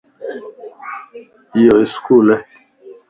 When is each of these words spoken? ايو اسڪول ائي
ايو 1.55 1.75
اسڪول 1.83 2.27
ائي 2.33 2.41